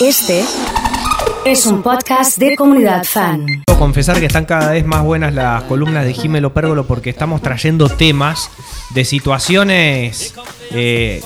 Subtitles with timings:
[0.00, 0.42] Este
[1.44, 3.44] es un podcast de comunidad fan.
[3.78, 7.86] Confesar que están cada vez más buenas las columnas de Jimelo Pérgolo porque estamos trayendo
[7.90, 8.50] temas
[8.94, 10.34] de situaciones
[10.70, 11.22] eh,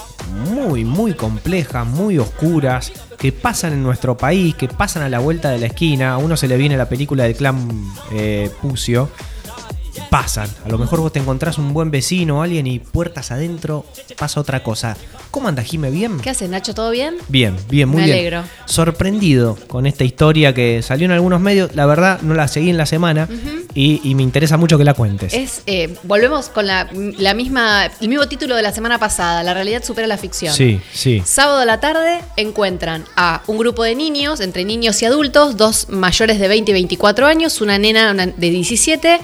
[0.51, 5.51] muy, muy complejas, muy oscuras, que pasan en nuestro país, que pasan a la vuelta
[5.51, 6.15] de la esquina.
[6.15, 9.09] A uno se le viene la película del clan eh, Pucio.
[10.15, 10.49] Pasan.
[10.65, 13.85] A lo mejor vos te encontrás un buen vecino o alguien y puertas adentro
[14.17, 14.97] pasa otra cosa.
[15.33, 15.91] ¿Cómo anda Jime?
[15.91, 16.21] ¿Bien?
[16.21, 16.73] ¿Qué haces, Nacho?
[16.73, 17.17] ¿Todo bien?
[17.27, 18.19] Bien, bien, muy Me bien.
[18.19, 18.45] alegro.
[18.67, 21.75] Sorprendido con esta historia que salió en algunos medios.
[21.75, 23.29] La verdad, no la seguí en la semana
[23.75, 25.35] y, y me interesa mucho que la cuentes.
[25.35, 29.53] Es, eh, volvemos con la, la misma, el mismo título de la semana pasada, La
[29.53, 30.55] realidad supera la ficción.
[30.55, 31.25] Sí, sí.
[31.27, 35.89] Sábado a la tarde encuentran a un grupo de niños, entre niños y adultos, dos
[35.89, 39.19] mayores de 20 y 24 años, una nena de 17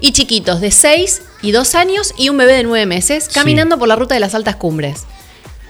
[0.00, 3.88] y chiquitos de 6 y 2 años y un bebé de 9 meses caminando por
[3.88, 5.02] la ruta de las altas cumbres.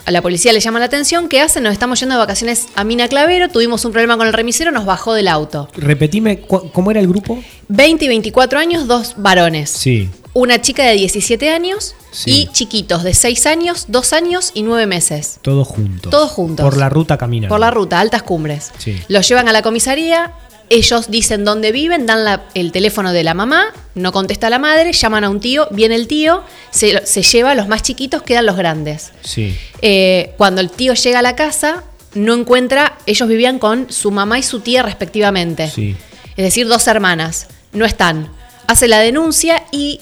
[0.05, 1.62] A la policía le llama la atención, ¿qué hacen?
[1.62, 4.84] Nos estamos yendo de vacaciones a Mina Clavero, tuvimos un problema con el remisero, nos
[4.84, 5.68] bajó del auto.
[5.77, 7.43] Repetime, ¿cómo era el grupo?
[7.68, 9.70] 20 y 24 años, dos varones.
[9.70, 10.10] Sí.
[10.35, 12.30] Una chica de 17 años Sí.
[12.42, 15.38] y chiquitos de 6 años, 2 años y 9 meses.
[15.42, 16.10] Todos juntos.
[16.10, 16.65] Todos juntos.
[16.65, 17.52] Por la ruta caminando.
[17.54, 18.73] Por la ruta, altas cumbres.
[18.79, 19.01] Sí.
[19.09, 20.32] Los llevan a la comisaría,
[20.70, 24.93] ellos dicen dónde viven, dan la- el teléfono de la mamá, no contesta la madre,
[24.93, 28.47] llaman a un tío, viene el tío, se, se lleva a los más chiquitos, quedan
[28.47, 29.13] los grandes.
[29.23, 29.57] Sí.
[29.82, 34.38] Eh, cuando el tío llega a la casa, no encuentra, ellos vivían con su mamá
[34.38, 35.69] y su tía respectivamente.
[35.71, 35.97] Sí.
[36.37, 37.49] Es decir, dos hermanas.
[37.73, 38.30] No están.
[38.66, 40.01] Hace la denuncia y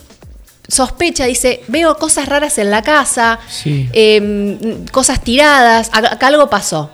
[0.69, 3.89] sospecha, dice, veo cosas raras en la casa, Sí.
[3.92, 6.91] eh, cosas tiradas, acá algo pasó.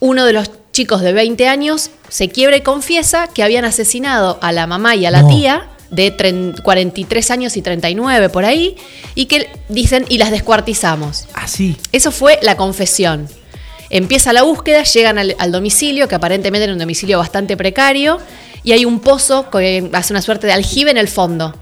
[0.00, 4.52] Uno de los chicos de 20 años se quiebra y confiesa que habían asesinado a
[4.52, 5.28] la mamá y a la No.
[5.28, 8.76] tía de tren- 43 años y 39 por ahí,
[9.14, 11.26] y que dicen, y las descuartizamos.
[11.34, 11.76] Así.
[11.92, 13.28] Eso fue la confesión.
[13.90, 18.18] Empieza la búsqueda, llegan al, al domicilio, que aparentemente era un domicilio bastante precario,
[18.62, 21.54] y hay un pozo que hace una suerte de aljibe en el fondo.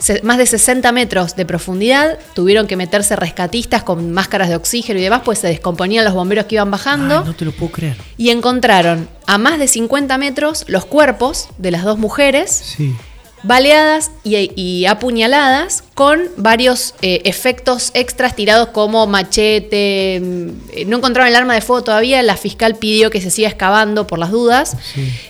[0.00, 4.98] Se- más de 60 metros de profundidad, tuvieron que meterse rescatistas con máscaras de oxígeno
[4.98, 7.72] y demás, pues se descomponían los bomberos que iban bajando, Ay, no te lo puedo
[7.72, 7.96] creer.
[8.18, 12.94] y encontraron a más de 50 metros los cuerpos de las dos mujeres, Sí.
[13.42, 20.20] Baleadas y, y apuñaladas con varios eh, efectos extras tirados como machete.
[20.22, 23.48] mm, eh, No encontraron el arma de fuego todavía, la fiscal pidió que se siga
[23.48, 24.76] excavando por las dudas.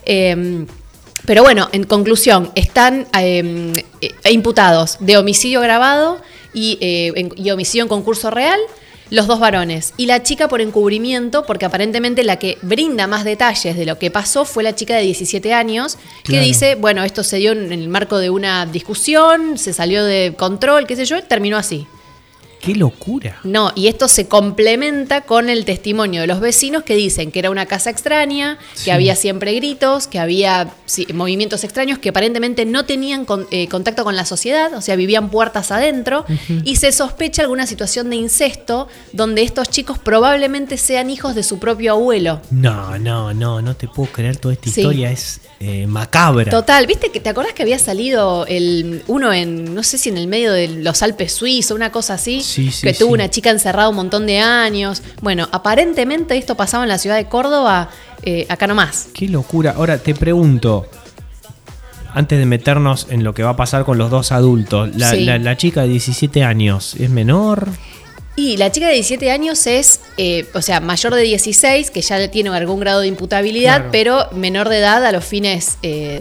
[0.05, 0.67] Eh,
[1.27, 6.21] pero bueno, en conclusión, están eh, eh, imputados de homicidio agravado
[6.55, 8.61] y, en- y homicidio en concurso real
[9.11, 9.95] los dos varones.
[9.97, 14.11] Y la chica por encubrimiento, porque aparentemente la que brinda más detalles de lo que
[14.11, 16.45] pasó fue la chica de 17 años, que Claro.
[16.47, 20.87] dice, bueno, esto se dio en el marco de una discusión, se salió de control,
[20.87, 21.87] qué sé yo, terminó así.
[22.61, 23.39] Qué locura.
[23.45, 27.51] No, y esto se complementa con el testimonio de los vecinos que dicen que era
[27.51, 28.87] una casa extraña, Sí.
[28.87, 33.69] que había siempre gritos, que había sí, movimientos extraños, que aparentemente no tenían con- eh,
[33.69, 36.25] contacto con la sociedad, o sea, vivían puertas adentro,
[36.65, 41.59] y se sospecha alguna situación de incesto donde estos chicos probablemente sean hijos de su
[41.59, 42.41] propio abuelo.
[42.51, 44.37] No, no, no, no te puedo creer.
[44.39, 44.81] Toda esta Sí.
[44.81, 46.51] historia es eh, macabra.
[46.51, 50.19] Total, ¿viste que te acordás que había salido el uno en no sé si en
[50.19, 53.51] el medio de los Alpes suizos, una cosa así, Sí, sí, que tuvo una chica
[53.51, 55.03] encerrada un montón de años?
[55.23, 57.91] Bueno, aparentemente esto pasaba en la ciudad de Córdoba,
[58.23, 59.09] eh, acá nomás.
[59.13, 59.75] Qué locura.
[59.77, 60.87] Ahora te pregunto,
[62.15, 65.25] antes de meternos en lo que va a pasar con los dos adultos, la, Sí.
[65.25, 67.69] la- la chica de 17 años, ¿es menor?
[68.39, 72.31] Y la chica de 17 años es, eh, o sea, mayor de 16, que ya
[72.31, 73.89] tiene algún grado de imputabilidad, Claro.
[73.93, 76.21] pero menor de edad a los fines eh,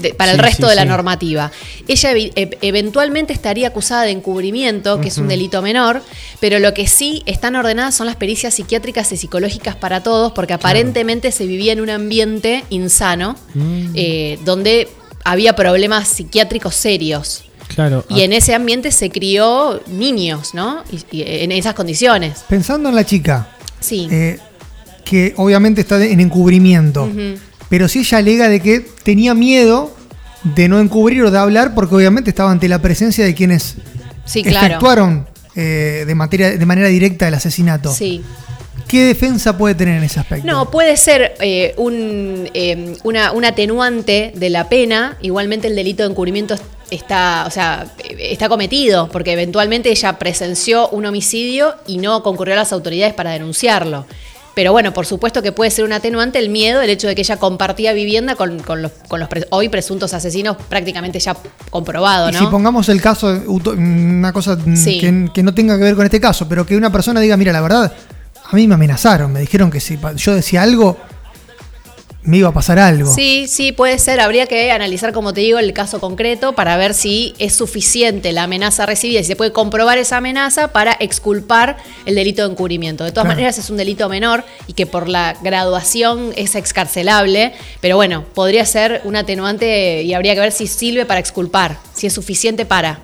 [0.00, 0.88] de- para el resto sí, de la sí.
[0.88, 1.50] normativa.
[1.88, 6.02] Ella e- eventualmente estaría acusada de encubrimiento, que es un delito menor,
[6.40, 10.52] pero lo que sí están ordenadas son las pericias psiquiátricas y psicológicas para todos, porque
[10.54, 13.86] aparentemente se vivía en un ambiente insano, Mm.
[13.94, 14.88] eh, donde
[15.24, 17.44] había problemas psiquiátricos serios.
[17.74, 18.04] Claro.
[18.08, 20.82] Y en ese ambiente se crió niños, ¿no?
[20.90, 22.44] Y, y en esas condiciones.
[22.48, 24.08] Pensando en la chica, Sí.
[24.10, 24.38] eh,
[25.04, 27.08] que obviamente está en encubrimiento,
[27.68, 29.94] pero si ella alega de que tenía miedo
[30.42, 33.76] de no encubrir o de hablar porque obviamente estaba ante la presencia de quienes
[34.24, 34.66] Sí, claro.
[34.66, 35.26] efectuaron
[35.56, 37.92] eh, de, materia, de manera directa el asesinato.
[37.92, 38.22] Sí.
[38.86, 40.46] ¿Qué defensa puede tener en ese aspecto?
[40.46, 45.16] No, puede ser eh, un, eh, una, un atenuante de la pena.
[45.20, 46.56] Igualmente el delito de encubrimiento
[46.90, 47.86] está, o sea,
[48.18, 53.30] está cometido, porque eventualmente ella presenció un homicidio y no concurrió a las autoridades para
[53.30, 54.06] denunciarlo.
[54.54, 57.20] Pero bueno, por supuesto que puede ser un atenuante el miedo, el hecho de que
[57.22, 61.36] ella compartía vivienda con, con los, con los hoy presuntos asesinos prácticamente ya
[61.70, 62.38] comprobado, Y ¿no?
[62.40, 64.98] si pongamos el caso, una cosa mm, Sí.
[65.00, 67.52] que, que no tenga que ver con este caso, pero que una persona diga, mira,
[67.52, 67.92] la verdad,
[68.50, 70.96] a mí me amenazaron, me dijeron que si yo decía algo,
[72.22, 73.12] me iba a pasar algo.
[73.12, 74.20] Sí, sí, puede ser.
[74.20, 78.42] Habría que analizar, como te digo, el caso concreto para ver si es suficiente la
[78.44, 83.04] amenaza recibida, si se puede comprobar esa amenaza para exculpar el delito de encubrimiento.
[83.04, 83.36] De todas Claro.
[83.36, 88.66] maneras, es un delito menor y que por la graduación es excarcelable, pero bueno, podría
[88.66, 93.00] ser un atenuante y habría que ver si sirve para exculpar, si es suficiente para.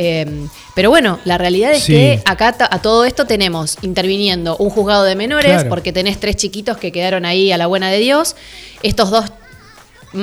[0.00, 0.46] Eh,
[0.76, 1.92] pero bueno, la realidad es Sí.
[1.92, 5.68] que acá a todo esto tenemos interviniendo un juzgado de menores, Claro.
[5.68, 8.36] porque tenés tres chiquitos que quedaron ahí a la buena de Dios,
[8.84, 9.24] estos dos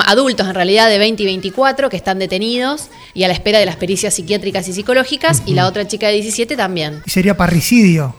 [0.06, 3.66] adultos en realidad de 20 y 24 que están detenidos y a la espera de
[3.66, 7.02] las pericias psiquiátricas y psicológicas, y la otra chica de 17 también.
[7.06, 8.16] Y sería parricidio.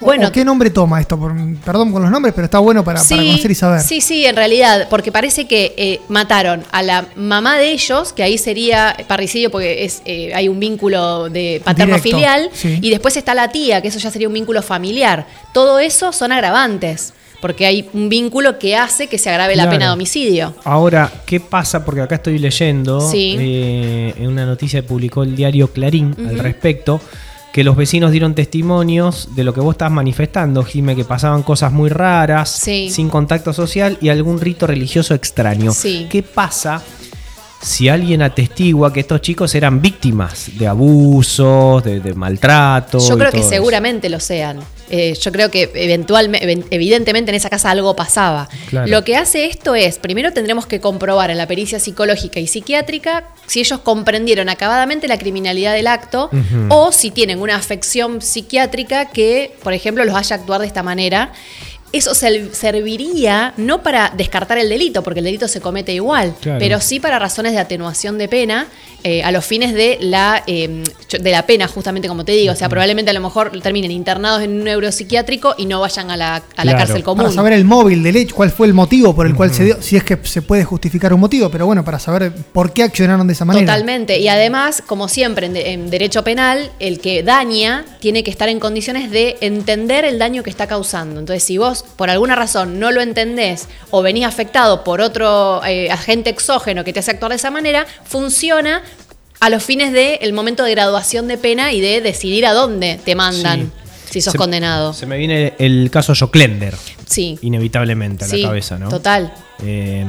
[0.00, 1.18] Bueno, o ¿Qué nombre toma esto?
[1.18, 3.80] Por- perdón con los nombres, pero está bueno para, para conocer y saber.
[3.80, 8.22] Sí, sí, en realidad, porque parece que eh, mataron a la mamá de ellos, que
[8.22, 12.78] ahí sería parricidio porque es, eh, hay un vínculo de paterno-filial, sí.
[12.82, 15.26] y después está la tía, que eso ya sería un vínculo familiar.
[15.52, 19.86] Todo eso son agravantes, porque hay un vínculo que hace que se agrave la pena
[19.86, 20.54] de homicidio.
[20.64, 21.84] Ahora, ¿qué pasa?
[21.84, 23.36] Porque acá estoy leyendo Sí.
[23.38, 27.00] eh, en una noticia que publicó el diario Clarín al respecto,
[27.54, 31.70] que los vecinos dieron testimonios de lo que vos estás manifestando, Jime, que pasaban cosas
[31.70, 32.90] muy raras, Sí.
[32.90, 35.72] sin contacto social y algún rito religioso extraño.
[35.72, 36.08] Sí.
[36.10, 36.82] ¿Qué pasa
[37.64, 42.98] si alguien atestigua que estos chicos eran víctimas de abusos, de, de maltrato?
[42.98, 43.48] Yo y creo que eso?
[43.48, 44.60] seguramente lo sean.
[44.90, 48.48] Eh, yo creo que eventualmente, evidentemente en esa casa algo pasaba.
[48.68, 48.86] Claro.
[48.86, 53.24] Lo que hace esto es, primero tendremos que comprobar en la pericia psicológica y psiquiátrica
[53.46, 56.30] si ellos comprendieron acabadamente la criminalidad del acto
[56.68, 61.32] o si tienen una afección psiquiátrica que, por ejemplo, los haya actuar de esta manera.
[61.94, 66.58] Eso serviría no para descartar el delito, porque el delito se comete igual, Claro.
[66.58, 68.66] pero sí para razones de atenuación de pena,
[69.04, 70.82] eh, a los fines de la, eh,
[71.20, 72.52] de la pena, justamente como te digo.
[72.52, 76.16] O sea, probablemente a lo mejor terminen internados en un neuropsiquiátrico y no vayan a
[76.16, 77.24] la, a la cárcel común.
[77.24, 79.82] Para saber el móvil del hecho, cuál fue el motivo por el cual se dio,
[79.82, 83.26] si es que se puede justificar un motivo, pero bueno, para saber por qué accionaron
[83.26, 83.66] de esa manera.
[83.66, 84.18] Totalmente.
[84.18, 88.48] Y además, como siempre en, de- en derecho penal, el que daña tiene que estar
[88.48, 91.20] en condiciones de entender el daño que está causando.
[91.20, 95.90] Entonces, si vos por alguna razón no lo entendés o venís afectado por otro eh,
[95.90, 98.82] agente exógeno que te hace actuar de esa manera, funciona
[99.40, 103.14] a los fines del momento de graduación de pena y de decidir a dónde te
[103.14, 103.70] mandan
[104.08, 104.92] si sos Se- condenado.
[104.94, 106.74] Se me viene el caso Joclender,
[107.06, 107.38] Sí.
[107.42, 108.88] inevitablemente a Sí, la cabeza, ¿no?
[108.88, 109.32] Total.
[109.62, 110.04] Eh,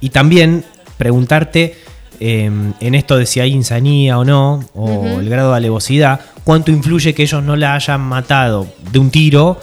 [0.00, 0.64] y también
[0.98, 1.76] preguntarte
[2.22, 6.70] eh, en esto de si hay insanía o no, o el grado de alevosidad, cuánto
[6.70, 9.58] influye que ellos no la hayan matado de un tiro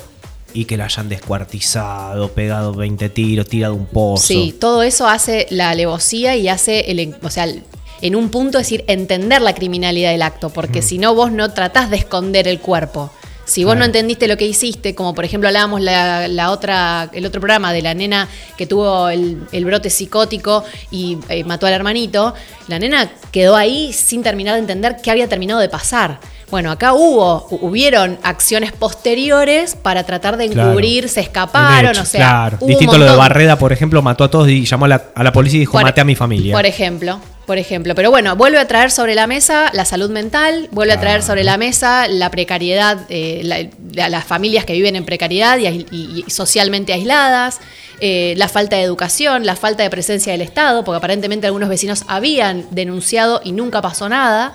[0.58, 4.26] y que la hayan descuartizado, pegado 20 tiros, tirado un pozo.
[4.26, 7.48] Sí, todo eso hace la alevosía y hace, el, o sea,
[8.02, 11.54] en un punto es decir, entender la criminalidad del acto, porque si no vos no
[11.54, 13.12] tratás de esconder el cuerpo.
[13.48, 13.80] Si vos Claro.
[13.80, 17.72] no entendiste lo que hiciste, como por ejemplo hablábamos la, la otra, el otro programa
[17.72, 18.28] de la nena
[18.58, 22.34] que tuvo el, el brote psicótico y eh, mató al hermanito,
[22.68, 26.20] la nena quedó ahí sin terminar de entender qué había terminado de pasar.
[26.52, 30.70] Bueno, acá hubo, hu- hubieron acciones posteriores para tratar de Claro.
[30.70, 32.20] encubrir, se Un escaparon, hecho, o sea,
[32.50, 32.58] claro.
[32.66, 33.16] Distinto lo de.
[33.18, 35.74] Barreda, por ejemplo, mató a todos y llamó a la, a la policía y dijo,
[35.74, 36.54] Por- maté a mi familia.
[36.54, 37.96] Por ejemplo, por ejemplo.
[37.96, 41.44] Pero bueno, vuelve a traer sobre la mesa la salud mental, vuelve a traer sobre
[41.44, 45.86] la mesa la precariedad, eh, la- la- las familias que viven en precariedad y, ais-
[45.90, 47.60] y- y socialmente aisladas,
[48.02, 52.04] eh, la falta de educación, la falta de presencia del Estado, porque aparentemente algunos vecinos
[52.08, 54.54] habían denunciado y nunca pasó nada.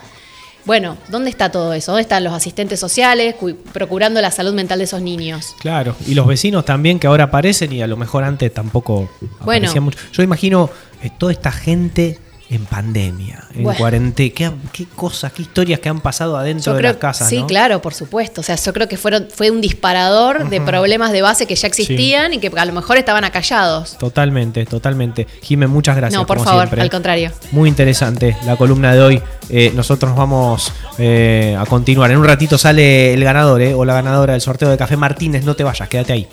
[0.64, 1.90] Bueno, ¿dónde está todo eso?
[1.90, 5.56] ¿Dónde están los asistentes sociales cu- procurando la salud mental de esos niños?
[5.60, 9.64] Claro, y los vecinos también que ahora aparecen y a lo mejor antes tampoco Bueno.
[9.64, 9.98] aparecían mucho.
[10.12, 10.70] Yo imagino
[11.02, 12.18] eh, toda esta gente
[12.52, 13.78] en pandemia, en Bueno.
[13.78, 17.28] cuarentena, qué, qué cosas, qué historias que han pasado adentro Yo de creo, las casas.
[17.28, 17.46] sí, ¿no?
[17.46, 18.40] claro, por supuesto.
[18.40, 21.68] O sea, yo creo que fueron, fue un disparador de problemas de base que ya
[21.68, 23.96] existían y que a lo mejor estaban acallados.
[23.98, 25.26] Totalmente, totalmente.
[25.42, 26.20] Jimé, muchas gracias.
[26.20, 26.82] no, por como favor, siempre.
[26.82, 27.30] al contrario.
[27.52, 29.22] Muy interesante la columna de hoy.
[29.48, 32.10] Eh, nosotros nos vamos eh, a continuar.
[32.10, 35.44] En un ratito sale el ganador, eh, o la ganadora del sorteo de Café Martínez.
[35.44, 36.28] No te vayas, quédate ahí.